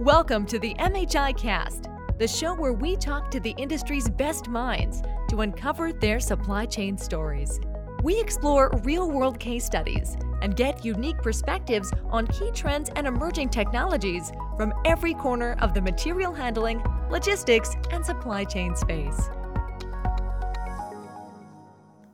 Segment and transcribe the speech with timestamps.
[0.00, 5.02] Welcome to the MHI Cast, the show where we talk to the industry's best minds
[5.28, 7.58] to uncover their supply chain stories.
[8.04, 13.48] We explore real world case studies and get unique perspectives on key trends and emerging
[13.48, 16.80] technologies from every corner of the material handling,
[17.10, 19.28] logistics, and supply chain space.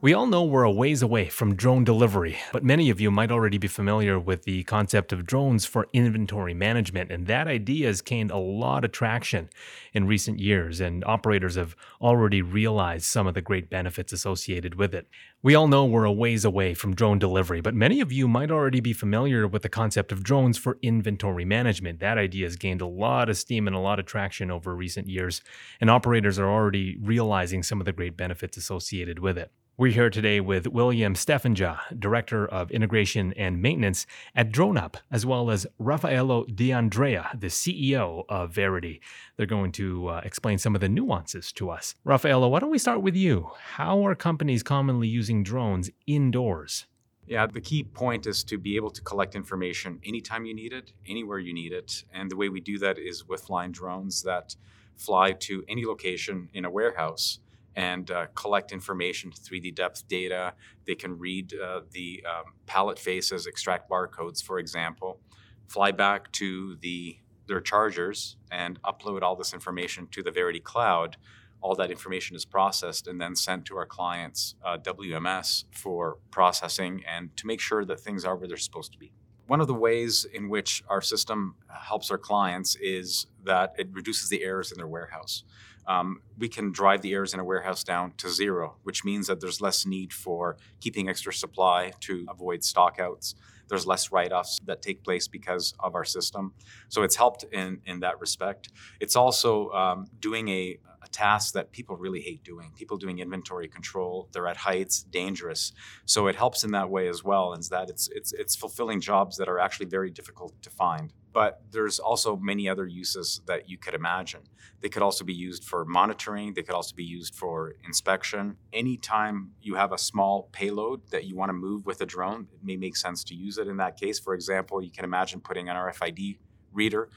[0.04, 3.30] We all know we're a ways away from drone delivery, but many of you might
[3.32, 8.02] already be familiar with the concept of drones for inventory management, and that idea has
[8.02, 9.48] gained a lot of traction
[9.94, 14.94] in recent years, and operators have already realized some of the great benefits associated with
[14.94, 15.06] it.
[15.42, 18.50] We all know we're a ways away from drone delivery, but many of you might
[18.50, 22.00] already be familiar with the concept of drones for inventory management.
[22.00, 25.08] That idea has gained a lot of steam and a lot of traction over recent
[25.08, 25.40] years,
[25.80, 29.50] and operators are already realizing some of the great benefits associated with it.
[29.76, 35.50] We're here today with William Steffenja, Director of Integration and Maintenance at DroneUp, as well
[35.50, 39.00] as Raffaello D'Andrea, the CEO of Verity.
[39.36, 41.96] They're going to uh, explain some of the nuances to us.
[42.04, 43.50] Raffaello, why don't we start with you?
[43.72, 46.86] How are companies commonly using drones indoors?
[47.26, 50.92] Yeah, the key point is to be able to collect information anytime you need it,
[51.08, 52.04] anywhere you need it.
[52.12, 54.54] And the way we do that is with flying drones that
[54.94, 57.40] fly to any location in a warehouse
[57.76, 60.54] and uh, collect information, 3D depth data.
[60.86, 65.20] They can read uh, the um, pallet faces, extract barcodes, for example,
[65.68, 71.18] fly back to the their chargers and upload all this information to the Verity cloud.
[71.60, 77.02] All that information is processed and then sent to our clients' uh, WMS for processing
[77.06, 79.12] and to make sure that things are where they're supposed to be.
[79.46, 84.30] One of the ways in which our system helps our clients is that it reduces
[84.30, 85.44] the errors in their warehouse
[85.86, 89.40] um, we can drive the errors in a warehouse down to zero, which means that
[89.40, 93.34] there's less need for keeping extra supply to avoid stockouts.
[93.68, 96.52] There's less write offs that take place because of our system.
[96.88, 98.68] So it's helped in, in that respect.
[99.00, 102.72] It's also um, doing a, a task that people really hate doing.
[102.76, 105.72] People doing inventory control, they're at heights, dangerous.
[106.04, 109.38] So it helps in that way as well, is that it's, it's, it's fulfilling jobs
[109.38, 113.76] that are actually very difficult to find but there's also many other uses that you
[113.76, 114.40] could imagine.
[114.80, 118.56] They could also be used for monitoring, they could also be used for inspection.
[118.72, 122.60] Anytime you have a small payload that you want to move with a drone, it
[122.62, 124.18] may make sense to use it in that case.
[124.20, 126.38] For example, you can imagine putting an RFID
[126.72, 127.10] reader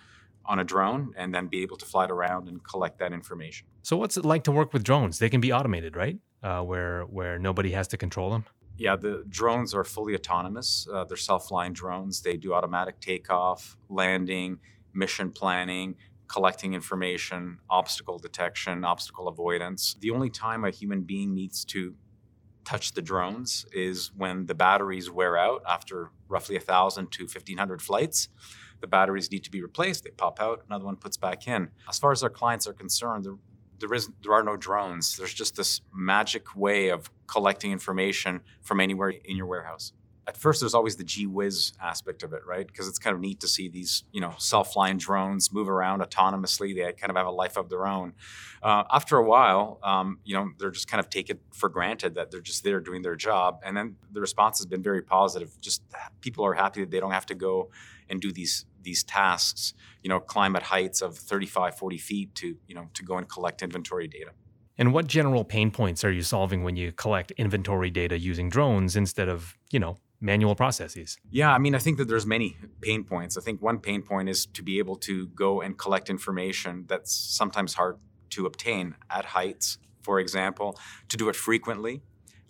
[0.48, 3.68] on a drone and then be able to fly it around and collect that information.
[3.84, 5.20] So, what's it like to work with drones?
[5.20, 6.18] They can be automated, right?
[6.42, 8.46] Uh, where where nobody has to control them.
[8.78, 10.88] Yeah, the drones are fully autonomous.
[10.92, 12.22] Uh, they're self flying drones.
[12.22, 14.60] They do automatic takeoff, landing,
[14.94, 15.96] mission planning,
[16.28, 19.96] collecting information, obstacle detection, obstacle avoidance.
[20.00, 21.96] The only time a human being needs to
[22.66, 28.28] touch the drones is when the batteries wear out after roughly 1,000 to 1,500 flights.
[28.82, 30.04] The batteries need to be replaced.
[30.04, 31.70] They pop out, another one puts back in.
[31.90, 33.26] As far as our clients are concerned,
[33.80, 35.18] there is there are no drones.
[35.18, 39.94] There's just this magic way of collecting information from anywhere in your warehouse.
[40.28, 42.68] At first, there's always the gee whiz aspect of it, right?
[42.68, 46.76] Because it's kind of neat to see these, you know, self-flying drones move around autonomously.
[46.76, 48.12] They kind of have a life of their own.
[48.62, 52.30] Uh, after a while, um, you know, they're just kind of taken for granted that
[52.30, 55.50] they're just there doing their job, and then the response has been very positive.
[55.62, 55.82] Just
[56.20, 57.70] people are happy that they don't have to go
[58.10, 62.56] and do these these tasks, you know, climb at heights of 35, 40 feet to,
[62.68, 64.32] you know, to go and collect inventory data.
[64.78, 68.96] And what general pain points are you solving when you collect inventory data using drones
[68.96, 71.18] instead of, you know, manual processes?
[71.30, 73.38] Yeah, I mean, I think that there's many pain points.
[73.38, 77.14] I think one pain point is to be able to go and collect information that's
[77.14, 77.98] sometimes hard
[78.32, 80.80] to obtain at heights, for example,
[81.10, 82.02] to do it frequently.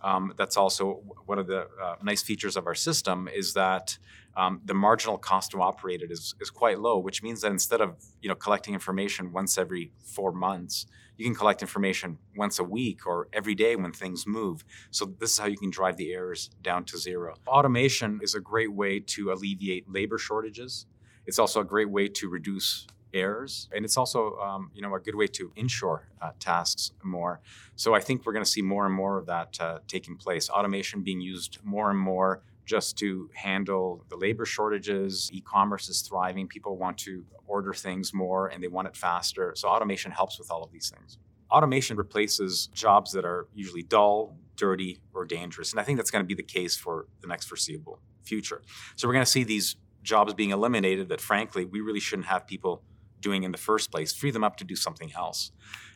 [0.02, 3.98] Um, that's also one of the uh, nice features of our system is that
[4.36, 7.82] um, the marginal cost to operate it is, is quite low, which means that instead
[7.82, 10.86] of you know collecting information once every four months,
[11.18, 14.64] you can collect information once a week or every day when things move.
[14.92, 17.36] So this is how you can drive the errors down to zero.
[17.48, 20.86] Automation is a great way to alleviate labor shortages.
[21.26, 22.86] It's also a great way to reduce
[23.18, 27.42] errors, and it's also um, you know a good way to inshore uh, tasks more.
[27.76, 30.50] So I think we're going to see more and more of that uh, taking place.
[30.50, 35.32] Automation being used more and more just to handle the labor shortages.
[35.34, 36.48] E commerce is thriving.
[36.48, 39.54] People want to order things more and they want it faster.
[39.56, 41.18] So, automation helps with all of these things.
[41.50, 45.72] Automation replaces jobs that are usually dull, dirty, or dangerous.
[45.72, 48.62] And I think that's going to be the case for the next foreseeable future.
[48.96, 52.46] So, we're going to see these jobs being eliminated that, frankly, we really shouldn't have
[52.46, 52.84] people
[53.22, 55.52] doing in the first place, free them up to do something else.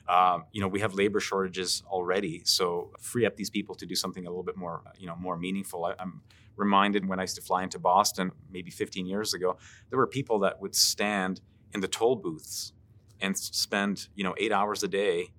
[0.07, 3.95] Um, you know, we have labor shortages already, so free up these people to do
[3.95, 5.85] something a little bit more, you know, more meaningful.
[5.85, 6.21] I, am
[6.55, 9.57] reminded when I used to fly into Boston, maybe 15 years ago,
[9.89, 11.41] there were people that would stand
[11.73, 12.73] in the toll booths
[13.21, 15.29] and spend you know eight hours a day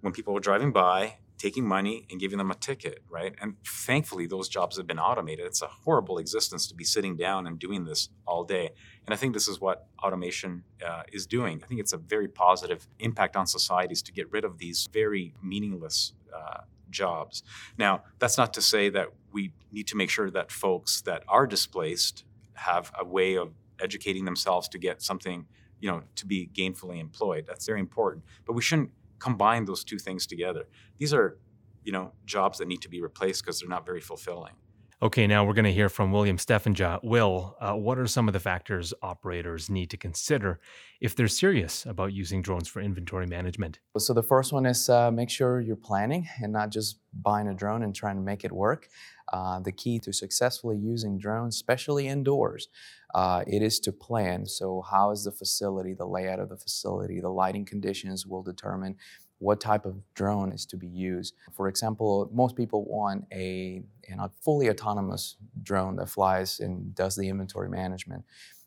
[0.00, 3.34] when people were driving by taking money and giving them a ticket, right?
[3.40, 5.44] And thankfully, those jobs have been automated.
[5.44, 8.70] It's a horrible existence to be sitting down and doing this all day.
[9.04, 11.60] And I think this is what automation uh, is doing.
[11.64, 15.34] I think it's a very positive impact on societies to get rid of these very
[15.42, 16.60] meaningless uh,
[16.90, 17.42] jobs.
[17.76, 21.48] Now, that's not to say that we need to make sure that folks that are
[21.48, 22.24] displaced
[22.54, 23.50] have a way of
[23.80, 25.46] educating themselves to get something,
[25.80, 27.46] you know, to be gainfully employed.
[27.48, 28.22] That's very important.
[28.46, 28.90] But we shouldn't
[29.22, 30.64] combine those two things together.
[30.98, 31.38] These are,
[31.84, 34.54] you know, jobs that need to be replaced because they're not very fulfilling.
[35.02, 37.00] Okay, now we're going to hear from William Steffenja.
[37.02, 40.60] Will, uh, what are some of the factors operators need to consider
[41.00, 43.80] if they're serious about using drones for inventory management?
[43.98, 47.54] So, the first one is uh, make sure you're planning and not just buying a
[47.54, 48.88] drone and trying to make it work.
[49.32, 52.68] Uh, the key to successfully using drones, especially indoors,
[53.14, 54.46] uh, it is to plan.
[54.46, 58.96] So, how is the facility, the layout of the facility, the lighting conditions will determine
[59.42, 61.34] what type of drone is to be used.
[61.52, 67.28] For example, most people want a know, fully autonomous drone that flies and does the
[67.28, 68.24] inventory management.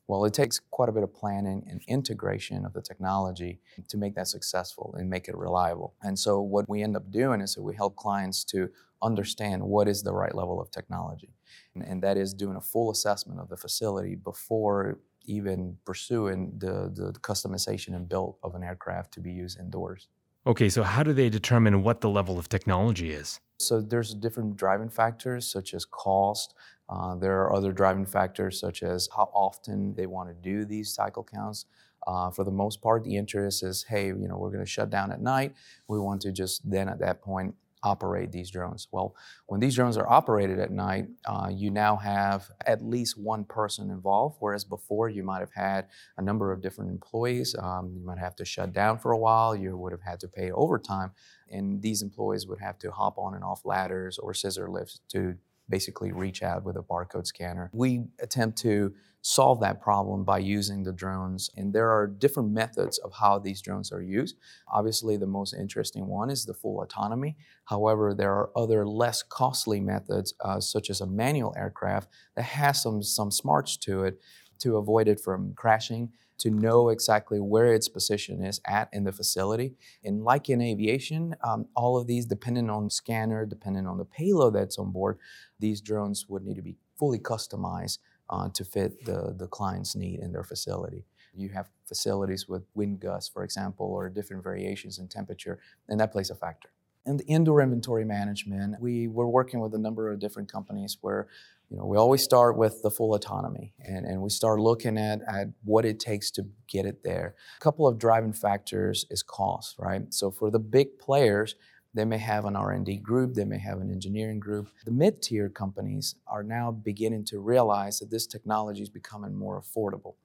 [0.07, 4.15] Well, it takes quite a bit of planning and integration of the technology to make
[4.15, 5.95] that successful and make it reliable.
[6.03, 8.69] And so, what we end up doing is that we help clients to
[9.01, 11.33] understand what is the right level of technology.
[11.73, 16.91] And, and that is doing a full assessment of the facility before even pursuing the,
[16.93, 20.07] the customization and build of an aircraft to be used indoors.
[20.47, 23.39] Okay, so how do they determine what the level of technology is?
[23.59, 26.53] So there's different driving factors such as cost.
[26.87, 30.93] Uh, there are other driving factors such as how often they want to do these
[30.93, 31.65] cycle counts.
[32.05, 34.91] Uh, for the most part, the interest is, hey, you know, we're going to shut
[34.91, 35.55] down at night.
[35.87, 38.87] We want to just then at that point operate these drones?
[38.91, 39.15] Well,
[39.47, 43.89] when these drones are operated at night, uh, you now have at least one person
[43.89, 45.87] involved, whereas before you might have had
[46.17, 47.55] a number of different employees.
[47.57, 50.27] Um, you might have to shut down for a while, you would have had to
[50.27, 51.11] pay overtime,
[51.49, 55.35] and these employees would have to hop on and off ladders or scissor lifts to
[55.69, 57.69] basically reach out with a barcode scanner.
[57.73, 61.49] We attempt to solve that problem by using the drones.
[61.57, 64.35] And there are different methods of how these drones are used.
[64.71, 67.35] Obviously, the most interesting one is the full autonomy.
[67.63, 72.83] However, there are other less costly methods, uh, such as a manual aircraft that has
[72.83, 74.19] some, some smarts to it
[74.59, 79.11] to avoid it from crashing to know exactly where its position is at in the
[79.11, 79.73] facility.
[80.03, 84.55] And like in aviation, um, all of these, depending on scanner, depending on the payload
[84.55, 85.17] that's on board,
[85.59, 87.99] these drones would need to be fully customized
[88.29, 91.05] uh, to fit the, the client's need in their facility.
[91.33, 95.59] You have facilities with wind gusts, for example, or different variations in temperature,
[95.89, 96.69] and that plays a factor.
[97.05, 101.27] In the indoor inventory management, we were working with a number of different companies where
[101.69, 105.21] you know, we always start with the full autonomy and, and we start looking at,
[105.27, 107.35] at what it takes to get it there.
[107.57, 110.13] A couple of driving factors is cost, right?
[110.13, 111.55] So for the big players,
[111.95, 114.67] they may have an R&D group, they may have an engineering group.
[114.83, 120.15] The mid-tier companies are now beginning to realize that this technology is becoming more affordable.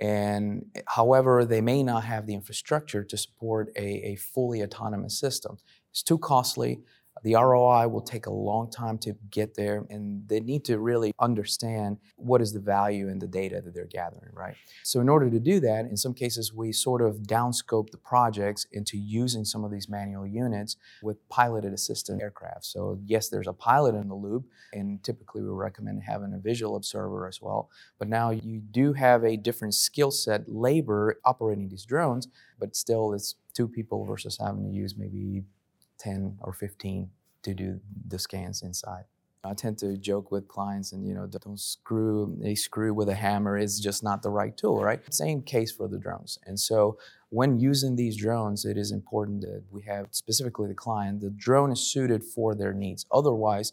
[0.00, 5.58] And however, they may not have the infrastructure to support a, a fully autonomous system.
[5.90, 6.80] It's too costly,
[7.22, 11.12] the ROI will take a long time to get there, and they need to really
[11.20, 14.56] understand what is the value in the data that they're gathering, right?
[14.82, 18.66] So, in order to do that, in some cases, we sort of downscope the projects
[18.72, 22.64] into using some of these manual units with piloted assistant aircraft.
[22.64, 26.76] So, yes, there's a pilot in the loop, and typically we recommend having a visual
[26.76, 27.70] observer as well.
[27.98, 33.12] But now you do have a different skill set, labor operating these drones, but still
[33.12, 35.44] it's two people versus having to use maybe
[36.02, 37.08] 10 or 15
[37.42, 39.04] to do the scans inside.
[39.44, 43.14] I tend to joke with clients and you know don't screw a screw with a
[43.14, 45.00] hammer is just not the right tool, right?
[45.12, 46.38] Same case for the drones.
[46.46, 46.96] And so
[47.30, 51.72] when using these drones, it is important that we have specifically the client, the drone
[51.72, 53.04] is suited for their needs.
[53.10, 53.72] Otherwise,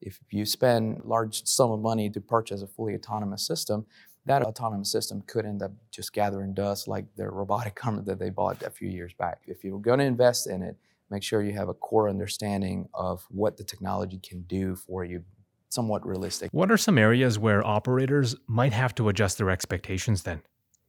[0.00, 3.86] if you spend large sum of money to purchase a fully autonomous system,
[4.26, 8.30] that autonomous system could end up just gathering dust like their robotic arm that they
[8.30, 9.40] bought a few years back.
[9.46, 10.76] If you're going to invest in it,
[11.10, 15.22] make sure you have a core understanding of what the technology can do for you
[15.68, 16.50] somewhat realistic.
[16.52, 20.42] What are some areas where operators might have to adjust their expectations then?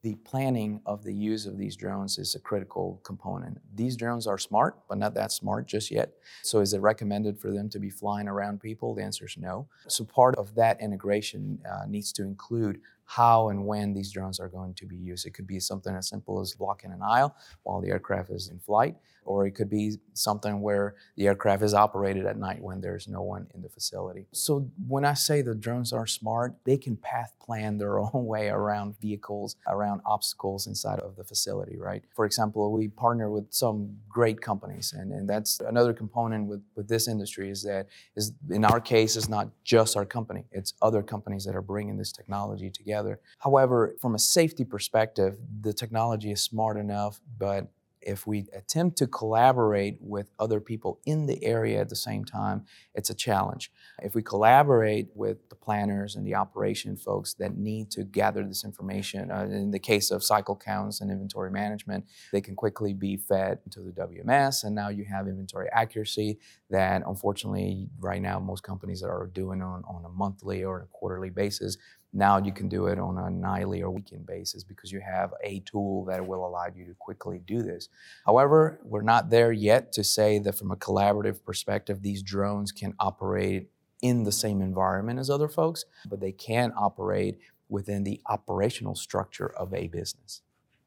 [0.03, 3.59] The planning of the use of these drones is a critical component.
[3.75, 6.13] These drones are smart, but not that smart just yet.
[6.41, 8.95] So, is it recommended for them to be flying around people?
[8.95, 9.67] The answer is no.
[9.87, 12.81] So, part of that integration uh, needs to include
[13.15, 15.25] how and when these drones are going to be used.
[15.27, 18.59] It could be something as simple as blocking an aisle while the aircraft is in
[18.59, 23.09] flight, or it could be something where the aircraft is operated at night when there's
[23.09, 24.27] no one in the facility.
[24.31, 28.47] So when I say the drones are smart, they can path plan their own way
[28.47, 32.03] around vehicles, around obstacles inside of the facility, right?
[32.15, 36.87] For example, we partner with some great companies, and, and that's another component with, with
[36.87, 41.03] this industry is that is in our case, it's not just our company, it's other
[41.03, 43.00] companies that are bringing this technology together.
[43.39, 49.07] However, from a safety perspective, the technology is smart enough, but if we attempt to
[49.07, 52.65] collaborate with other people in the area at the same time,
[52.95, 53.71] it's a challenge.
[54.01, 58.65] If we collaborate with the planners and the operation folks that need to gather this
[58.65, 63.17] information, uh, in the case of cycle counts and inventory management, they can quickly be
[63.17, 66.39] fed to the WMS, and now you have inventory accuracy
[66.69, 70.85] that unfortunately right now most companies that are doing on, on a monthly or a
[70.87, 71.77] quarterly basis
[72.13, 75.59] now you can do it on a nightly or weekend basis because you have a
[75.61, 77.87] tool that will allow you to quickly do this.
[78.25, 82.93] However, we're not there yet to say that from a collaborative perspective, these drones can
[82.99, 83.69] operate
[84.01, 87.37] in the same environment as other folks, but they can operate
[87.69, 90.41] within the operational structure of a business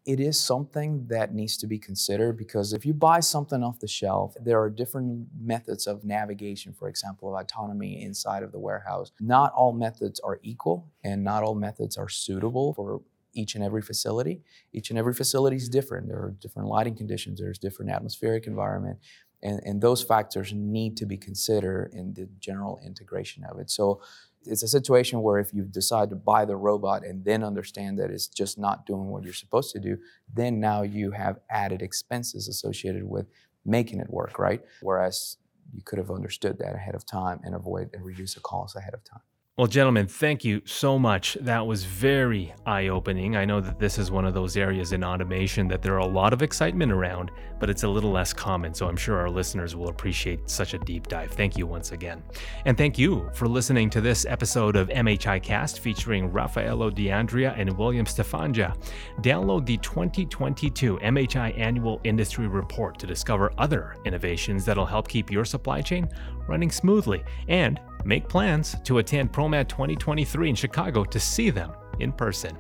[0.06, 3.88] it is something that needs to be considered because if you buy something off the
[3.88, 9.12] shelf, there are different methods of navigation, for example, of autonomy inside of the warehouse.
[9.18, 13.00] Not all methods are equal and not all methods are suitable for
[13.32, 14.42] each and every facility.
[14.72, 16.08] Each and every facility is different.
[16.08, 18.98] There are different lighting conditions, there's different atmospheric environment,
[19.42, 23.70] and, and those factors need to be considered in the general integration of it.
[23.70, 24.00] So
[24.46, 28.10] it's a situation where if you decide to buy the robot and then understand that
[28.10, 29.98] it's just not doing what you're supposed to do,
[30.32, 33.26] then now you have added expenses associated with
[33.64, 34.62] making it work, right?
[34.82, 35.38] Whereas
[35.74, 38.94] you could have understood that ahead of time and avoid and reduce the costs ahead
[38.94, 39.22] of time.
[39.56, 41.38] Well, gentlemen, thank you so much.
[41.40, 43.36] That was very eye opening.
[43.36, 46.06] I know that this is one of those areas in automation that there are a
[46.06, 47.30] lot of excitement around,
[47.60, 48.74] but it's a little less common.
[48.74, 51.30] So I'm sure our listeners will appreciate such a deep dive.
[51.30, 52.24] Thank you once again.
[52.64, 57.78] And thank you for listening to this episode of MHI Cast featuring Raffaello D'Andrea and
[57.78, 58.76] William Stefanja.
[59.20, 65.44] Download the 2022 MHI Annual Industry Report to discover other innovations that'll help keep your
[65.44, 66.08] supply chain
[66.48, 72.12] running smoothly and make plans to attend ProMat 2023 in Chicago to see them in
[72.12, 72.56] person.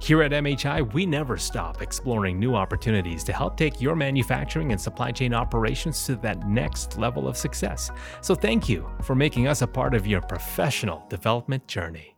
[0.00, 4.80] Here at MHI, we never stop exploring new opportunities to help take your manufacturing and
[4.80, 7.90] supply chain operations to that next level of success.
[8.20, 12.16] So thank you for making us a part of your professional development journey.